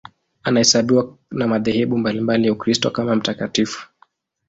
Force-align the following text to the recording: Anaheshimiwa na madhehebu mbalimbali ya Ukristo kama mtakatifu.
Anaheshimiwa 0.43 1.17
na 1.31 1.47
madhehebu 1.47 1.97
mbalimbali 1.97 2.47
ya 2.47 2.53
Ukristo 2.53 2.89
kama 2.91 3.15
mtakatifu. 3.15 3.87